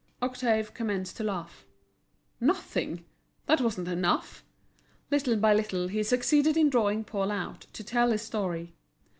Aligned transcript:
Octave 0.19 0.73
commenced 0.73 1.15
to 1.17 1.23
laugh. 1.23 1.63
Nothing! 2.39 3.05
that 3.45 3.61
wasn't 3.61 3.87
enough. 3.87 4.43
Little 5.11 5.37
by 5.37 5.53
little 5.53 5.89
he 5.89 6.01
succeeded 6.01 6.57
in 6.57 6.71
drawing 6.71 7.03
Paul 7.03 7.29
out 7.29 7.67
to 7.73 7.83
tell 7.83 8.09
his 8.09 8.23
story. 8.23 8.73